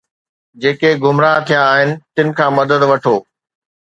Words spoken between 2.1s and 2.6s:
تن کان